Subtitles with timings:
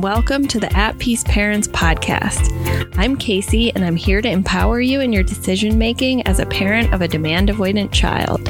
[0.00, 2.48] welcome to the At Peace Parents podcast.
[2.96, 6.94] I'm Casey, and I'm here to empower you in your decision making as a parent
[6.94, 8.40] of a demand avoidant child.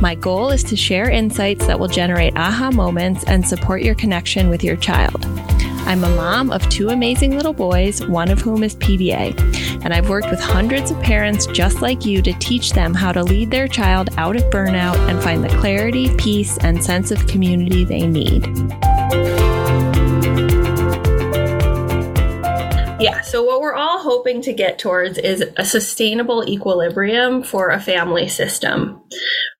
[0.00, 4.48] My goal is to share insights that will generate aha moments and support your connection
[4.48, 5.24] with your child.
[5.86, 9.38] I'm a mom of two amazing little boys, one of whom is PDA,
[9.84, 13.22] and I've worked with hundreds of parents just like you to teach them how to
[13.22, 17.84] lead their child out of burnout and find the clarity, peace, and sense of community
[17.84, 18.44] they need.
[23.00, 27.80] Yeah, so what we're all hoping to get towards is a sustainable equilibrium for a
[27.80, 29.02] family system,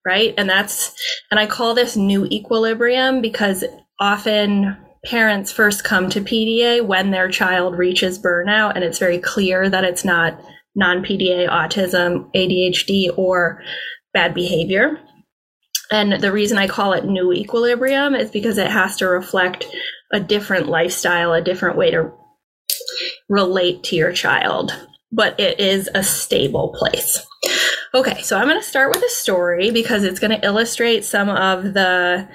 [0.04, 0.34] right?
[0.36, 0.94] And that's,
[1.30, 3.64] and I call this new equilibrium because
[3.98, 4.76] often
[5.06, 9.84] parents first come to PDA when their child reaches burnout, and it's very clear that
[9.84, 10.38] it's not
[10.74, 13.62] non PDA autism, ADHD, or
[14.12, 14.98] bad behavior.
[15.90, 19.66] And the reason I call it new equilibrium is because it has to reflect
[20.12, 22.12] a different lifestyle, a different way to
[23.30, 24.72] relate to your child,
[25.10, 27.24] but it is a stable place.
[27.94, 31.30] Okay, so I'm going to start with a story because it's going to illustrate some
[31.30, 32.28] of the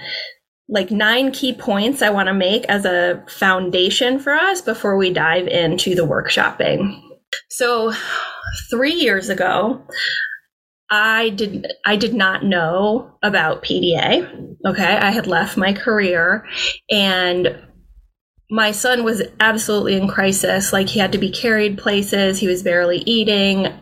[0.67, 5.13] like nine key points I want to make as a foundation for us before we
[5.13, 6.99] dive into the workshopping.
[7.49, 7.93] So,
[8.71, 9.85] 3 years ago,
[10.89, 14.57] I did I did not know about PDA.
[14.65, 16.45] Okay, I had left my career
[16.89, 17.59] and
[18.49, 20.71] my son was absolutely in crisis.
[20.71, 22.39] Like he had to be carried places.
[22.39, 23.73] He was barely eating.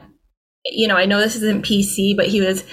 [0.66, 2.64] You know, I know this isn't PC, but he was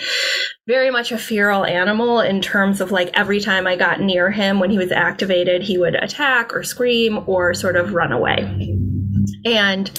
[0.69, 4.61] very much a feral animal in terms of like every time I got near him
[4.61, 8.79] when he was activated, he would attack or scream or sort of run away.
[9.45, 9.91] And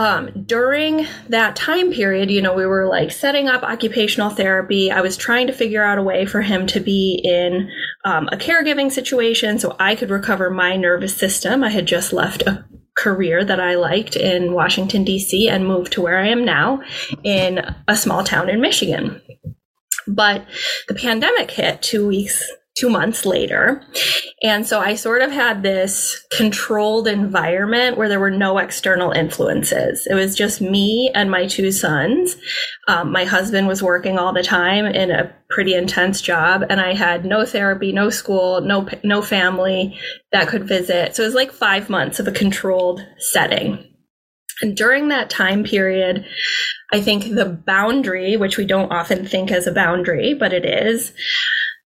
[0.00, 4.90] um, during that time period, you know, we were like setting up occupational therapy.
[4.90, 7.70] I was trying to figure out a way for him to be in
[8.06, 11.62] um, a caregiving situation so I could recover my nervous system.
[11.62, 12.64] I had just left a
[12.96, 16.80] career that I liked in Washington, D.C., and moved to where I am now
[17.22, 19.20] in a small town in Michigan.
[20.06, 20.46] But
[20.88, 22.42] the pandemic hit two weeks
[22.80, 23.84] two months later.
[24.42, 30.06] And so I sort of had this controlled environment where there were no external influences.
[30.10, 32.36] It was just me and my two sons.
[32.88, 36.94] Um, my husband was working all the time in a pretty intense job, and I
[36.94, 39.98] had no therapy, no school, no no family
[40.32, 41.14] that could visit.
[41.14, 43.86] So it was like five months of a controlled setting.
[44.62, 46.26] And during that time period,
[46.92, 51.12] I think the boundary, which we don't often think as a boundary, but it is,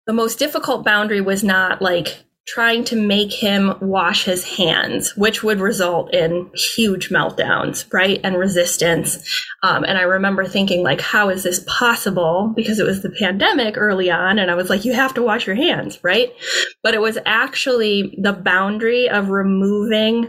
[0.09, 5.43] the most difficult boundary was not like trying to make him wash his hands, which
[5.43, 8.19] would result in huge meltdowns, right?
[8.23, 9.45] And resistance.
[9.61, 12.51] Um, and I remember thinking, like, how is this possible?
[12.55, 14.39] Because it was the pandemic early on.
[14.39, 16.33] And I was like, you have to wash your hands, right?
[16.81, 20.27] But it was actually the boundary of removing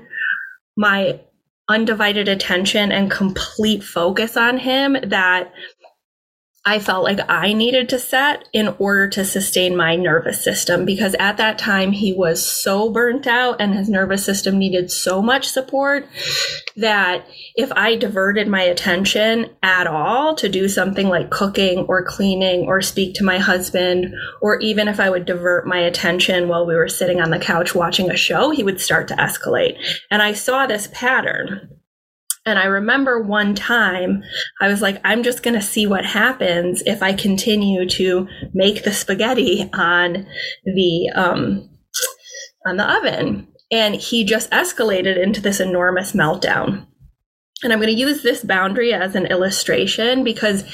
[0.76, 1.20] my
[1.70, 5.54] undivided attention and complete focus on him that
[6.62, 11.16] I felt like I needed to set in order to sustain my nervous system because
[11.18, 15.48] at that time he was so burnt out and his nervous system needed so much
[15.48, 16.06] support
[16.76, 22.66] that if I diverted my attention at all to do something like cooking or cleaning
[22.66, 26.74] or speak to my husband, or even if I would divert my attention while we
[26.74, 29.78] were sitting on the couch watching a show, he would start to escalate.
[30.10, 31.79] And I saw this pattern.
[32.46, 34.22] And I remember one time
[34.60, 38.82] I was like, I'm just going to see what happens if I continue to make
[38.82, 40.26] the spaghetti on
[40.64, 41.68] the, um,
[42.66, 43.48] on the oven.
[43.70, 46.86] And he just escalated into this enormous meltdown.
[47.62, 50.64] And I'm going to use this boundary as an illustration because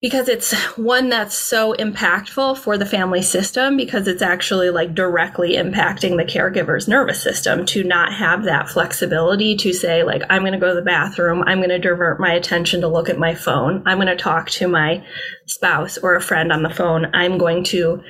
[0.00, 5.54] because it's one that's so impactful for the family system because it's actually like directly
[5.54, 10.52] impacting the caregiver's nervous system to not have that flexibility to say like i'm going
[10.52, 11.42] to go to the bathroom.
[11.46, 13.82] I'm going to divert my attention to look at my phone.
[13.86, 15.04] I'm going to talk to my
[15.46, 17.14] spouse or a friend on the phone.
[17.14, 18.02] I'm going to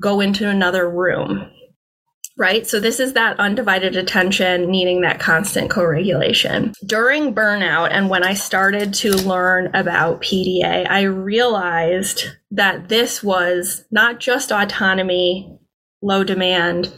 [0.00, 1.50] go into another room
[2.38, 2.66] right?
[2.66, 6.72] So this is that undivided attention needing that constant co-regulation.
[6.86, 13.84] During burnout and when I started to learn about PDA, I realized that this was
[13.90, 15.58] not just autonomy,
[16.00, 16.92] low demand,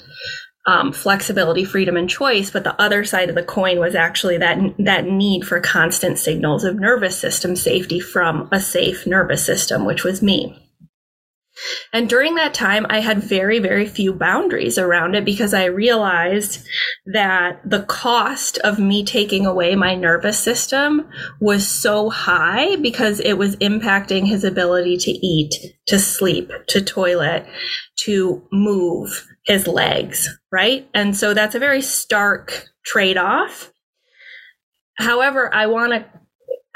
[0.67, 4.59] um, flexibility, freedom, and choice, but the other side of the coin was actually that
[4.79, 10.05] that need for constant signals of nervous system safety from a safe nervous system, which
[10.05, 10.70] was me.
[11.93, 16.65] And during that time, I had very, very few boundaries around it because I realized
[17.07, 21.09] that the cost of me taking away my nervous system
[21.41, 25.55] was so high because it was impacting his ability to eat,
[25.87, 27.47] to sleep, to toilet,
[28.05, 30.89] to move, his legs, right?
[30.95, 33.73] And so that's a very stark trade off.
[34.97, 36.05] However, I want to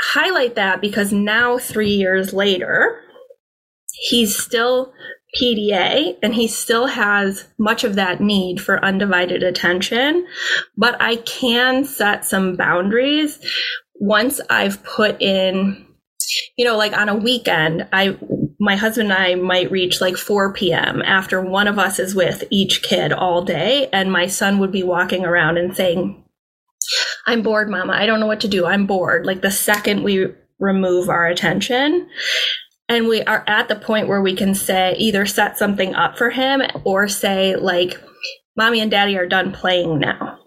[0.00, 3.00] highlight that because now, three years later,
[3.94, 4.92] he's still
[5.40, 10.26] PDA and he still has much of that need for undivided attention,
[10.76, 13.38] but I can set some boundaries
[13.96, 15.86] once I've put in,
[16.56, 18.18] you know, like on a weekend, I
[18.60, 21.02] my husband and I might reach like 4 p.m.
[21.02, 24.82] after one of us is with each kid all day, and my son would be
[24.82, 26.24] walking around and saying,
[27.26, 27.92] I'm bored, mama.
[27.92, 28.66] I don't know what to do.
[28.66, 29.26] I'm bored.
[29.26, 32.08] Like the second we remove our attention.
[32.88, 36.30] And we are at the point where we can say, either set something up for
[36.30, 38.00] him or say, like,
[38.56, 40.38] mommy and daddy are done playing now.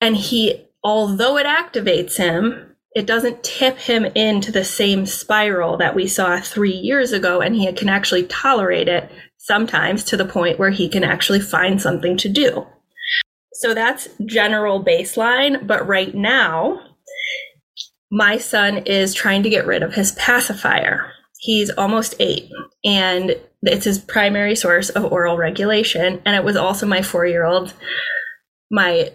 [0.00, 5.96] And he, although it activates him, it doesn't tip him into the same spiral that
[5.96, 7.40] we saw three years ago.
[7.40, 11.80] And he can actually tolerate it sometimes to the point where he can actually find
[11.80, 12.66] something to do.
[13.54, 15.66] So that's general baseline.
[15.66, 16.80] But right now,
[18.10, 21.10] my son is trying to get rid of his pacifier.
[21.44, 22.50] He's almost eight,
[22.86, 26.22] and it's his primary source of oral regulation.
[26.24, 27.74] And it was also my four year old.
[28.70, 29.10] My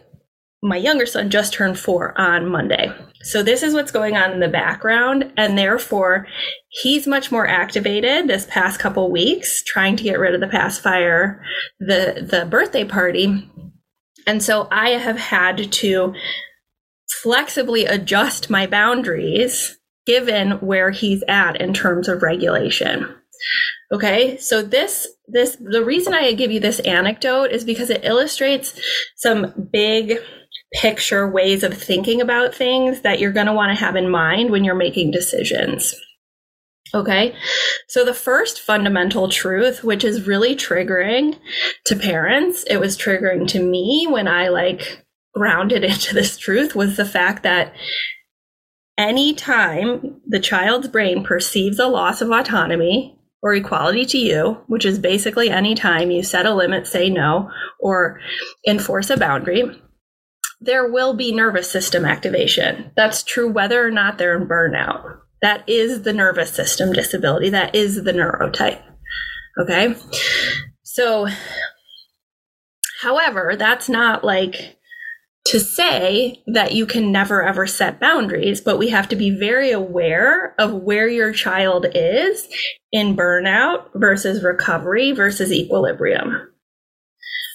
[0.62, 2.94] my younger son just turned four on Monday.
[3.24, 5.34] So this is what's going on in the background.
[5.38, 6.28] And therefore,
[6.68, 11.44] he's much more activated this past couple weeks, trying to get rid of the pacifier,
[11.80, 13.50] the, the birthday party.
[14.28, 16.14] And so I have had to
[17.24, 19.79] flexibly adjust my boundaries
[20.10, 23.08] given where he's at in terms of regulation.
[23.92, 28.82] Okay, so this this the reason I give you this anecdote is because it illustrates
[29.16, 30.18] some big
[30.74, 34.50] picture ways of thinking about things that you're going to want to have in mind
[34.50, 35.94] when you're making decisions.
[36.92, 37.36] Okay.
[37.88, 41.38] So the first fundamental truth, which is really triggering
[41.86, 46.98] to parents, it was triggering to me when I like grounded into this truth was
[46.98, 47.74] the fact that
[49.00, 55.00] anytime the child's brain perceives a loss of autonomy or equality to you, which is
[55.00, 57.50] basically anytime you set a limit, say no,
[57.80, 58.20] or
[58.68, 59.64] enforce a boundary,
[60.60, 62.92] there will be nervous system activation.
[62.98, 65.20] That's true whether or not they're in burnout.
[65.42, 67.50] That is the nervous system disability.
[67.50, 68.82] That is the neurotype.
[69.58, 69.96] Okay.
[70.84, 71.28] So,
[73.02, 74.79] however, that's not like
[75.50, 79.72] to say that you can never ever set boundaries, but we have to be very
[79.72, 82.48] aware of where your child is
[82.92, 86.50] in burnout versus recovery versus equilibrium.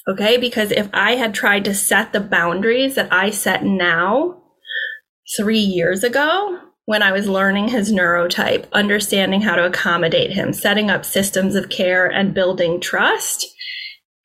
[0.08, 0.36] Okay.
[0.38, 4.42] Because if I had tried to set the boundaries that I set now
[5.36, 10.90] three years ago, when I was learning his neurotype, understanding how to accommodate him, setting
[10.90, 13.46] up systems of care, and building trust,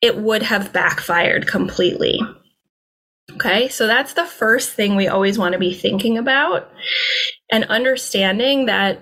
[0.02, 2.20] it would have backfired completely.
[3.34, 6.70] Okay, so that's the first thing we always want to be thinking about
[7.52, 9.02] and understanding that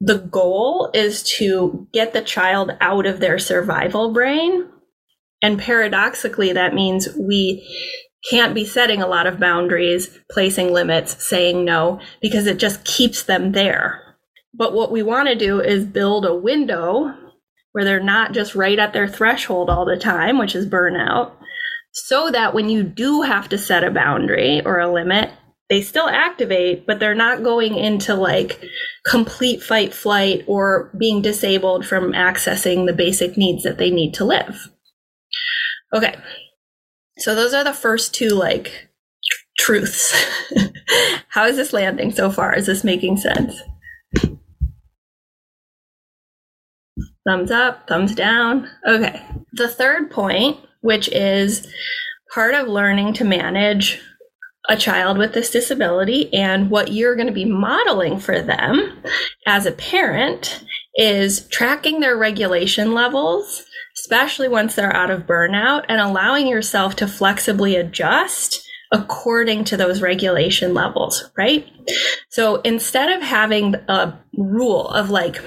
[0.00, 4.66] the goal is to get the child out of their survival brain.
[5.42, 7.66] And paradoxically, that means we
[8.30, 13.22] can't be setting a lot of boundaries, placing limits, saying no, because it just keeps
[13.24, 14.16] them there.
[14.52, 17.14] But what we want to do is build a window
[17.72, 21.32] where they're not just right at their threshold all the time, which is burnout,
[21.92, 25.30] so that when you do have to set a boundary or a limit,
[25.68, 28.60] they still activate, but they're not going into like
[29.06, 34.24] complete fight flight or being disabled from accessing the basic needs that they need to
[34.24, 34.68] live.
[35.94, 36.16] Okay,
[37.18, 38.88] so those are the first two like
[39.58, 40.12] truths.
[41.28, 42.54] How is this landing so far?
[42.54, 43.60] Is this making sense?
[47.30, 48.68] Thumbs up, thumbs down.
[48.84, 49.22] Okay.
[49.52, 51.72] The third point, which is
[52.34, 54.00] part of learning to manage
[54.68, 59.02] a child with this disability and what you're going to be modeling for them
[59.46, 60.64] as a parent
[60.96, 63.64] is tracking their regulation levels
[64.00, 70.02] especially once they're out of burnout, and allowing yourself to flexibly adjust according to those
[70.02, 71.66] regulation levels, right?
[72.28, 75.40] So instead of having a rule of like,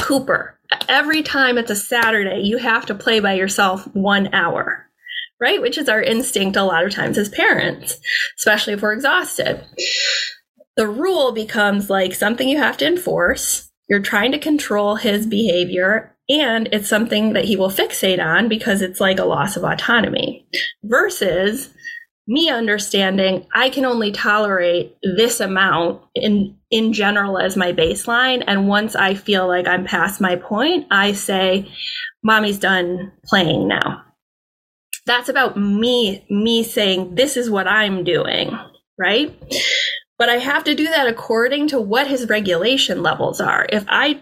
[0.00, 0.57] Cooper,
[0.88, 4.88] every time it's a Saturday, you have to play by yourself one hour,
[5.40, 5.60] right?
[5.60, 7.98] Which is our instinct a lot of times as parents,
[8.38, 9.64] especially if we're exhausted.
[10.76, 13.70] The rule becomes like something you have to enforce.
[13.88, 18.82] You're trying to control his behavior and it's something that he will fixate on because
[18.82, 20.46] it's like a loss of autonomy
[20.84, 21.72] versus
[22.28, 28.68] me understanding I can only tolerate this amount in in general as my baseline and
[28.68, 31.72] once I feel like I'm past my point I say
[32.22, 34.04] mommy's done playing now
[35.06, 38.56] That's about me, me saying, this is what I'm doing,
[38.98, 39.34] right?
[40.18, 43.66] But I have to do that according to what his regulation levels are.
[43.70, 44.20] If I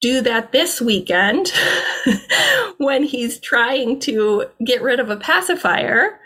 [0.00, 1.52] do that this weekend
[2.78, 6.20] when he's trying to get rid of a pacifier,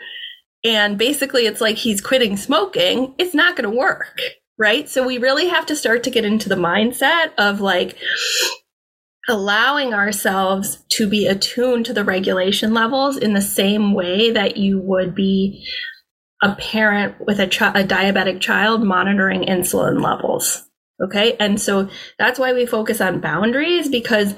[0.63, 4.19] and basically it's like he's quitting smoking, it's not going to work,
[4.57, 4.89] right?
[4.89, 7.97] So we really have to start to get into the mindset of like,
[9.29, 14.79] allowing ourselves to be attuned to the regulation levels in the same way that you
[14.79, 15.65] would be
[16.41, 20.67] a parent with a, ch- a diabetic child monitoring insulin levels.
[21.01, 21.37] Okay.
[21.39, 21.89] And so
[22.19, 24.35] that's why we focus on boundaries because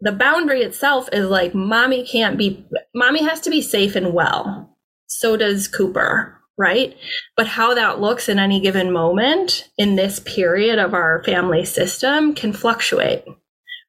[0.00, 4.73] the boundary itself is like mommy can't be, mommy has to be safe and well.
[5.06, 6.96] So does Cooper, right?
[7.36, 12.34] But how that looks in any given moment in this period of our family system
[12.34, 13.24] can fluctuate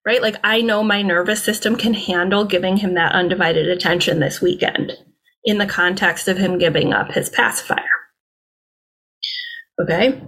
[0.06, 0.22] right?
[0.22, 4.94] Like I know my nervous system can handle giving him that undivided attention this weekend
[5.44, 7.84] in the context of him giving up his pacifier.
[9.82, 10.22] Okay.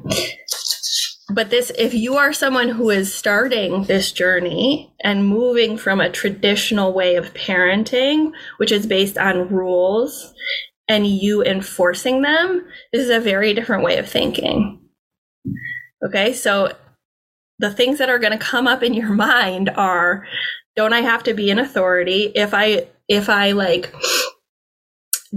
[1.30, 6.10] But this, if you are someone who is starting this journey and moving from a
[6.10, 10.34] traditional way of parenting, which is based on rules
[10.88, 14.80] and you enforcing them, is a very different way of thinking.
[16.06, 16.34] Okay.
[16.34, 16.74] So
[17.60, 20.26] the things that are going to come up in your mind are
[20.76, 22.32] don't I have to be an authority?
[22.36, 23.94] If I, if I like,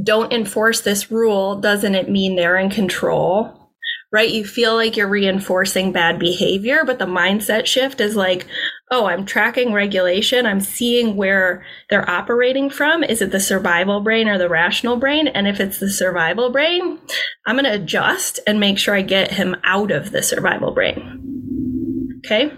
[0.00, 3.72] don't enforce this rule, doesn't it mean they're in control?
[4.12, 4.30] Right?
[4.30, 8.46] You feel like you're reinforcing bad behavior, but the mindset shift is like,
[8.90, 10.46] oh, I'm tracking regulation.
[10.46, 13.04] I'm seeing where they're operating from.
[13.04, 15.28] Is it the survival brain or the rational brain?
[15.28, 16.98] And if it's the survival brain,
[17.46, 22.20] I'm going to adjust and make sure I get him out of the survival brain.
[22.26, 22.52] Okay.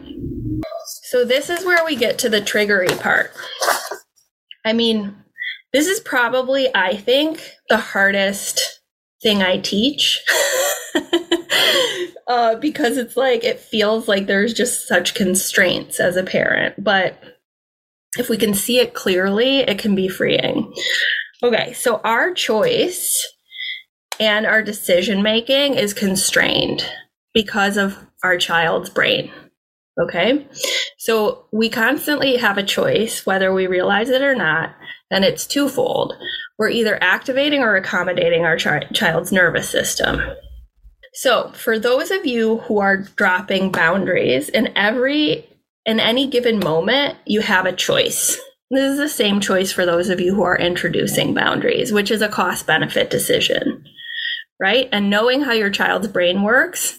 [1.11, 3.33] So this is where we get to the triggery part.
[4.65, 5.15] I mean,
[5.73, 8.81] this is probably, I think, the hardest
[9.23, 10.23] thing I teach.
[12.29, 16.83] uh, because it's like, it feels like there's just such constraints as a parent.
[16.83, 17.23] But
[18.19, 20.73] if we can see it clearly, it can be freeing.
[21.43, 23.27] Okay, so our choice
[24.21, 26.87] and our decision making is constrained
[27.35, 29.33] because of our child's brain.
[30.01, 30.47] Okay,
[30.99, 34.75] so we constantly have a choice, whether we realize it or not,
[35.11, 36.15] and it's twofold.
[36.59, 40.21] We're either activating or accommodating our chi- child's nervous system.
[41.15, 45.47] So, for those of you who are dropping boundaries in every
[45.85, 48.39] in any given moment, you have a choice.
[48.71, 52.23] This is the same choice for those of you who are introducing boundaries, which is
[52.23, 53.85] a cost benefit decision,
[54.61, 54.89] right?
[54.93, 56.97] And knowing how your child's brain works,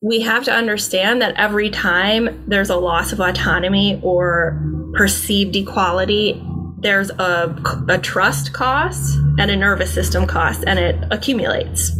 [0.00, 4.62] we have to understand that every time there's a loss of autonomy or
[4.94, 6.40] perceived equality
[6.78, 11.90] there's a, a trust cost and a nervous system cost, and it accumulates.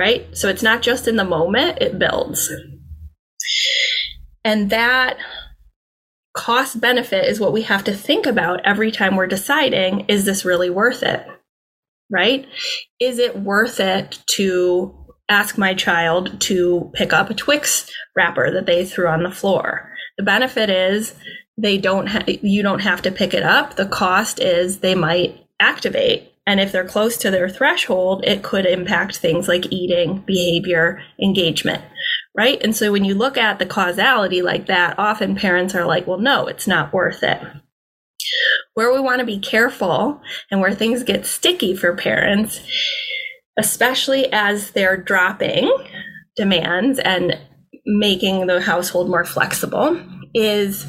[0.00, 0.34] Right?
[0.34, 2.50] So it's not just in the moment, it builds.
[4.42, 5.18] And that
[6.32, 10.42] cost benefit is what we have to think about every time we're deciding is this
[10.42, 11.22] really worth it?
[12.10, 12.46] Right?
[12.98, 14.94] Is it worth it to
[15.28, 19.92] ask my child to pick up a Twix wrapper that they threw on the floor?
[20.16, 21.14] The benefit is
[21.58, 23.76] they don't ha- you don't have to pick it up.
[23.76, 26.29] The cost is they might activate.
[26.46, 31.84] And if they're close to their threshold, it could impact things like eating, behavior, engagement,
[32.36, 32.60] right?
[32.62, 36.18] And so when you look at the causality like that, often parents are like, well,
[36.18, 37.40] no, it's not worth it.
[38.74, 40.20] Where we want to be careful
[40.50, 42.60] and where things get sticky for parents,
[43.58, 45.70] especially as they're dropping
[46.36, 47.38] demands and
[47.86, 50.00] making the household more flexible,
[50.34, 50.86] is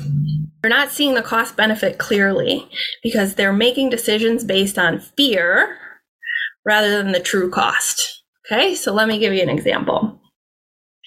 [0.61, 2.67] they're not seeing the cost benefit clearly
[3.03, 5.77] because they're making decisions based on fear
[6.65, 8.23] rather than the true cost.
[8.45, 10.19] Okay, so let me give you an example.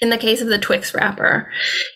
[0.01, 1.51] In the case of the Twix wrapper,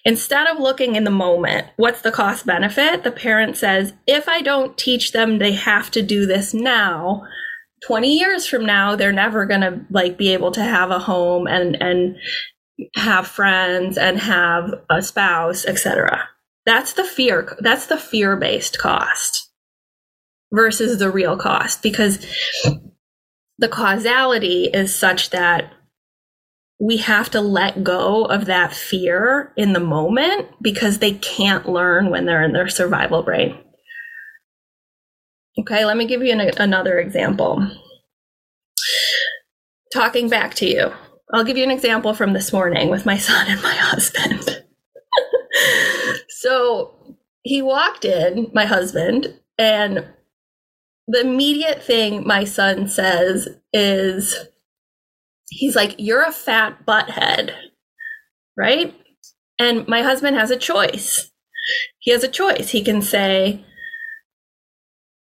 [0.05, 3.03] instead of looking in the moment, what's the cost benefit?
[3.03, 7.25] The parent says, if I don't teach them they have to do this now,
[7.87, 11.47] 20 years from now, they're never going to like be able to have a home
[11.47, 12.17] and, and
[12.95, 16.29] have friends and have a spouse, etc.
[16.69, 17.57] That's the fear.
[17.61, 19.51] That's the fear based cost
[20.53, 22.27] versus the real cost because
[23.57, 25.73] the causality is such that
[26.79, 32.11] we have to let go of that fear in the moment because they can't learn
[32.11, 33.57] when they're in their survival brain.
[35.59, 37.67] Okay, let me give you an, another example.
[39.91, 40.93] Talking back to you,
[41.33, 44.58] I'll give you an example from this morning with my son and my husband.
[46.49, 46.95] So
[47.43, 50.07] he walked in, my husband, and
[51.07, 54.35] the immediate thing my son says is
[55.51, 57.53] he's like, You're a fat butthead,
[58.57, 58.95] right?
[59.59, 61.31] And my husband has a choice.
[61.99, 62.71] He has a choice.
[62.71, 63.63] He can say,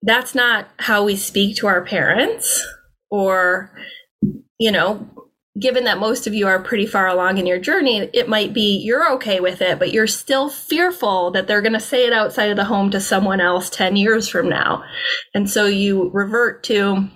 [0.03, 2.63] That's not how we speak to our parents,
[3.11, 3.75] or,
[4.59, 5.09] you know,
[5.59, 8.77] given that most of you are pretty far along in your journey, it might be
[8.79, 12.51] you're okay with it, but you're still fearful that they're going to say it outside
[12.51, 14.83] of the home to someone else 10 years from now.
[15.33, 17.09] And so you revert to,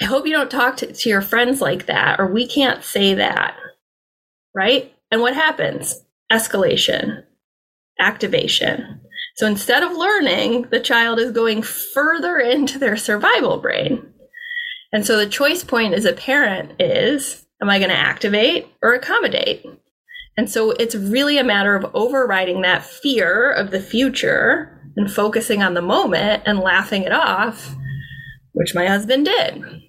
[0.00, 3.14] I hope you don't talk to, to your friends like that, or we can't say
[3.14, 3.56] that.
[4.54, 4.92] Right?
[5.10, 6.02] And what happens?
[6.32, 7.22] Escalation,
[8.00, 9.00] activation.
[9.36, 14.11] So instead of learning, the child is going further into their survival brain.
[14.92, 18.92] And so the choice point as a parent is am I going to activate or
[18.92, 19.64] accommodate?
[20.36, 25.62] And so it's really a matter of overriding that fear of the future and focusing
[25.62, 27.74] on the moment and laughing it off,
[28.52, 29.82] which my husband did.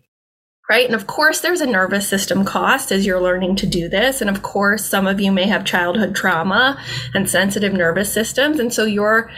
[0.69, 0.85] Right.
[0.85, 4.21] And of course, there's a nervous system cost as you're learning to do this.
[4.21, 6.81] And of course, some of you may have childhood trauma
[7.13, 8.59] and sensitive nervous systems.
[8.59, 9.29] And so you're,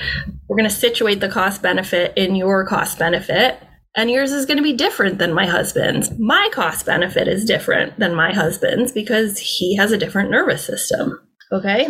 [0.48, 3.60] we're going to situate the cost benefit in your cost benefit
[3.96, 6.12] and yours is going to be different than my husband's.
[6.20, 11.20] My cost benefit is different than my husband's because he has a different nervous system.
[11.52, 11.88] Okay.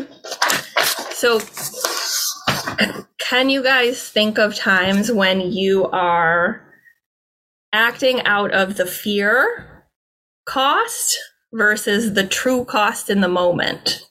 [1.11, 1.39] So,
[3.19, 6.61] can you guys think of times when you are
[7.73, 9.85] acting out of the fear
[10.45, 11.17] cost
[11.53, 14.01] versus the true cost in the moment?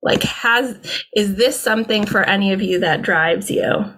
[0.00, 0.78] Like, has,
[1.16, 3.92] is this something for any of you that drives you?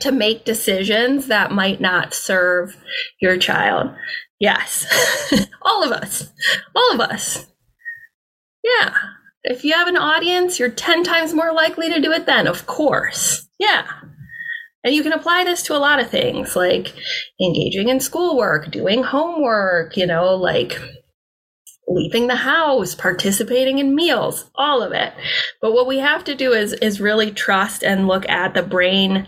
[0.00, 2.76] To make decisions that might not serve
[3.20, 3.94] your child.
[4.38, 4.86] Yes,
[5.62, 6.32] all of us,
[6.74, 7.46] all of us.
[8.64, 8.94] Yeah.
[9.42, 12.66] If you have an audience, you're 10 times more likely to do it then, of
[12.66, 13.48] course.
[13.58, 13.86] Yeah.
[14.84, 16.94] And you can apply this to a lot of things like
[17.40, 20.80] engaging in schoolwork, doing homework, you know, like
[21.90, 25.12] leaving the house, participating in meals, all of it.
[25.60, 29.26] But what we have to do is is really trust and look at the brain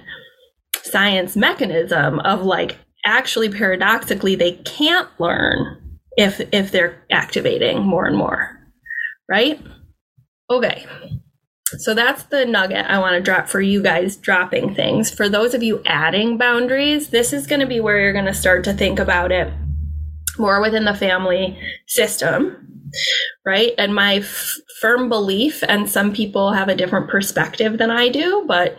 [0.83, 8.17] science mechanism of like actually paradoxically they can't learn if if they're activating more and
[8.17, 8.59] more
[9.29, 9.61] right?
[10.51, 10.85] Okay.
[11.79, 15.11] So that's the nugget i want to drop for you guys dropping things.
[15.11, 18.35] For those of you adding boundaries this is going to be where you're going to
[18.35, 19.53] start to think about it
[20.39, 22.69] more within the family system
[23.47, 23.73] right?
[23.79, 28.45] And my f- firm belief and some people have a different perspective than i do
[28.47, 28.79] but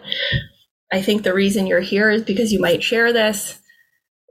[0.93, 3.60] I think the reason you're here is because you might share this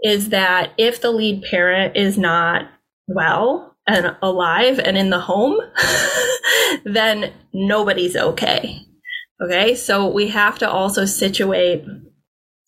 [0.01, 2.71] is that if the lead parent is not
[3.09, 5.61] well and alive and in the home,
[6.85, 8.79] then nobody's okay.
[9.43, 11.85] Okay, so we have to also situate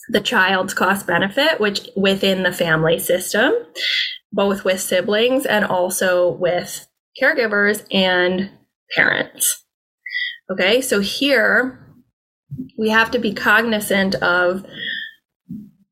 [0.08, 3.52] the child's cost benefit, which within the family system,
[4.32, 6.88] both with siblings and also with
[7.22, 8.50] caregivers and
[8.96, 9.64] parents.
[10.50, 11.83] Okay, so here
[12.76, 14.64] we have to be cognizant of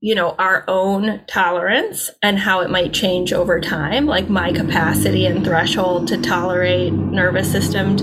[0.00, 5.26] you know our own tolerance and how it might change over time like my capacity
[5.26, 7.96] and threshold to tolerate nervous system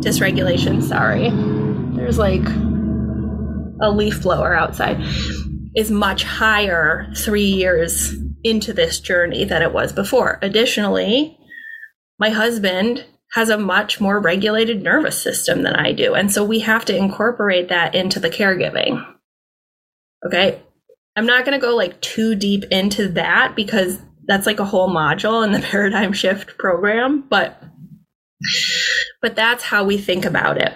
[0.00, 1.30] dysregulation sorry.
[1.94, 2.46] There's like
[3.82, 4.98] a leaf blower outside
[5.76, 10.38] is much higher 3 years into this journey than it was before.
[10.40, 11.36] Additionally
[12.18, 16.14] my husband has a much more regulated nervous system than I do.
[16.14, 19.04] And so we have to incorporate that into the caregiving.
[20.26, 20.60] Okay.
[21.16, 24.88] I'm not going to go like too deep into that because that's like a whole
[24.88, 27.62] module in the paradigm shift program, but
[29.20, 30.72] but that's how we think about it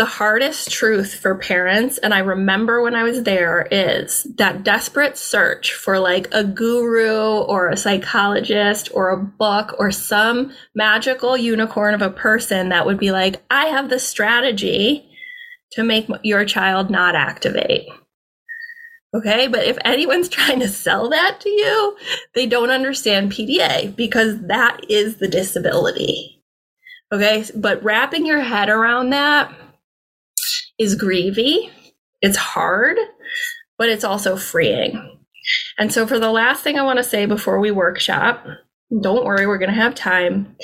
[0.00, 5.18] the hardest truth for parents, and I remember when I was there, is that desperate
[5.18, 11.92] search for like a guru or a psychologist or a book or some magical unicorn
[11.92, 15.06] of a person that would be like, I have the strategy
[15.72, 17.86] to make your child not activate.
[19.14, 21.98] Okay, but if anyone's trying to sell that to you,
[22.34, 26.42] they don't understand PDA because that is the disability.
[27.12, 29.54] Okay, but wrapping your head around that
[30.80, 31.70] is grievy.
[32.22, 32.96] It's hard,
[33.78, 35.18] but it's also freeing.
[35.78, 38.44] And so, for the last thing I want to say before we workshop,
[39.00, 40.56] don't worry, we're going to have time,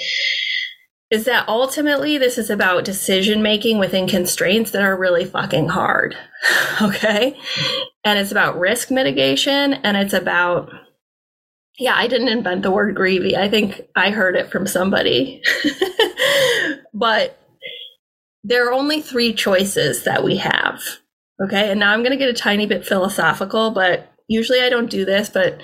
[1.10, 6.16] is that ultimately this is about decision making within constraints that are really fucking hard.
[6.82, 7.38] okay.
[8.04, 10.70] And it's about risk mitigation and it's about,
[11.78, 13.36] yeah, I didn't invent the word grievy.
[13.36, 15.42] I think I heard it from somebody.
[16.94, 17.38] but
[18.46, 20.80] there are only three choices that we have.
[21.42, 21.70] Okay.
[21.70, 25.04] And now I'm going to get a tiny bit philosophical, but usually I don't do
[25.04, 25.60] this, but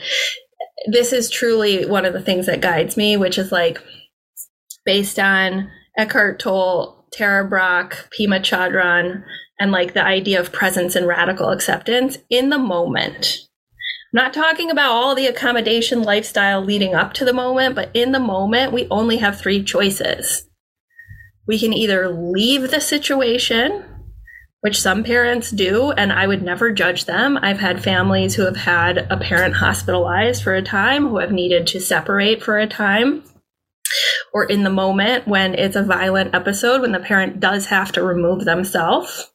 [0.91, 3.81] this is truly one of the things that guides me, which is like
[4.85, 9.23] based on Eckhart Tolle, Tara Brach, Pema Chodron,
[9.61, 13.47] and like the idea of presence and radical acceptance in the moment.
[14.13, 18.11] I'm not talking about all the accommodation lifestyle leading up to the moment, but in
[18.13, 20.49] the moment, we only have three choices.
[21.47, 23.85] We can either leave the situation
[24.63, 27.37] which some parents do, and I would never judge them.
[27.43, 31.67] I've had families who have had a parent hospitalized for a time, who have needed
[31.69, 33.25] to separate for a time,
[34.33, 38.05] or in the moment when it's a violent episode, when the parent does have to
[38.05, 39.33] remove themselves.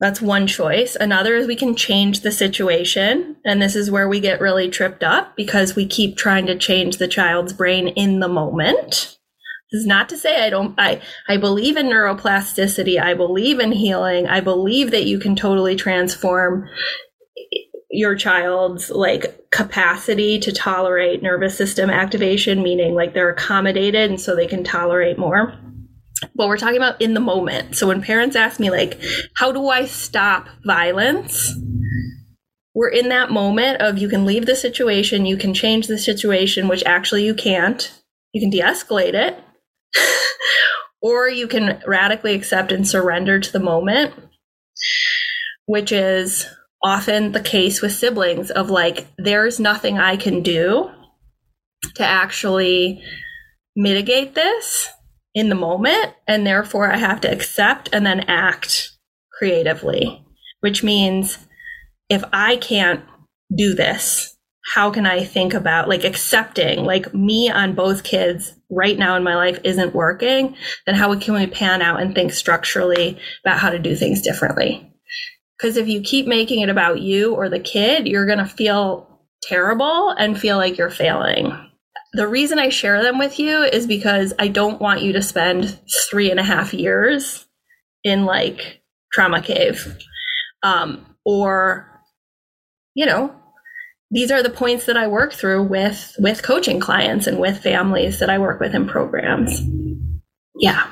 [0.00, 0.94] That's one choice.
[0.94, 3.36] Another is we can change the situation.
[3.44, 6.98] And this is where we get really tripped up because we keep trying to change
[6.98, 9.16] the child's brain in the moment
[9.72, 13.00] is not to say I don't I I believe in neuroplasticity.
[13.00, 14.26] I believe in healing.
[14.26, 16.68] I believe that you can totally transform
[17.92, 24.34] your child's like capacity to tolerate nervous system activation meaning like they're accommodated and so
[24.34, 25.54] they can tolerate more
[26.34, 28.98] but we're talking about in the moment so when parents ask me like
[29.36, 31.52] how do i stop violence
[32.74, 36.68] we're in that moment of you can leave the situation you can change the situation
[36.68, 38.00] which actually you can't
[38.32, 39.38] you can de-escalate it
[41.02, 44.14] or you can radically accept and surrender to the moment,
[45.66, 46.46] which is
[46.82, 50.90] often the case with siblings of like, there's nothing I can do
[51.94, 53.02] to actually
[53.76, 54.88] mitigate this
[55.34, 56.14] in the moment.
[56.26, 58.90] And therefore, I have to accept and then act
[59.32, 60.24] creatively,
[60.60, 61.38] which means
[62.08, 63.04] if I can't
[63.54, 64.36] do this,
[64.74, 69.24] how can I think about like accepting like me on both kids right now in
[69.24, 73.70] my life isn't working, then how can we pan out and think structurally about how
[73.70, 74.88] to do things differently?
[75.58, 79.20] Because if you keep making it about you or the kid, you're going to feel
[79.42, 81.52] terrible and feel like you're failing.
[82.14, 85.78] The reason I share them with you is because I don't want you to spend
[86.10, 87.46] three and a half years
[88.04, 89.96] in like trauma cave
[90.62, 91.88] um, or,
[92.94, 93.34] you know,
[94.12, 98.18] these are the points that I work through with with coaching clients and with families
[98.18, 99.62] that I work with in programs.
[100.54, 100.86] Yeah.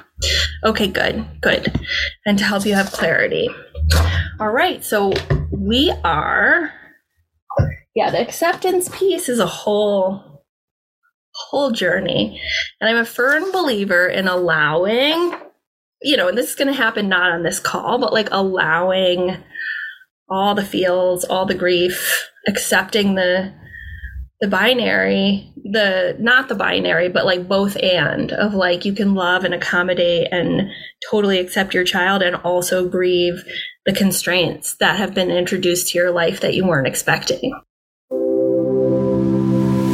[0.64, 1.24] Okay, good.
[1.40, 1.72] Good.
[2.24, 3.48] And to help you have clarity.
[4.40, 4.83] All right.
[4.83, 5.12] So
[5.52, 6.72] we are
[7.94, 10.44] yeah, the acceptance piece is a whole
[11.35, 12.40] whole journey.
[12.80, 15.35] And I'm a firm believer in allowing,
[16.02, 19.37] you know, and this is going to happen not on this call, but like allowing
[20.28, 23.53] all the feels, all the grief, accepting the
[24.40, 29.44] the binary, the not the binary, but like both and of like you can love
[29.44, 30.70] and accommodate and
[31.11, 33.44] totally accept your child and also grieve
[33.85, 37.53] the constraints that have been introduced to your life that you weren't expecting.